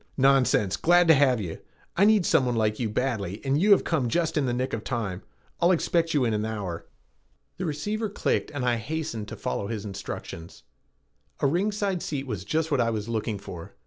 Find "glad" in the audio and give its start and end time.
0.77-1.07